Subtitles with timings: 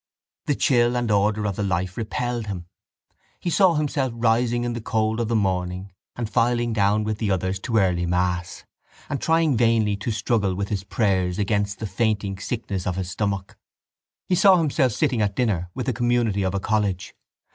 [0.47, 2.65] The chill and order of the life repelled him.
[3.39, 7.29] He saw himself rising in the cold of the morning and filing down with the
[7.29, 8.65] others to early mass
[9.09, 13.59] and trying vainly to struggle with his prayers against the fainting sickness of his stomach.
[14.27, 17.13] He saw himself sitting at dinner with the community of a college.